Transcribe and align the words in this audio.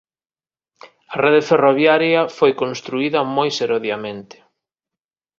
A 1.13 1.15
rede 1.23 1.41
ferroviaria 1.49 2.21
foi 2.37 2.51
construída 2.61 3.19
moi 3.35 3.49
serodiamente. 3.59 4.37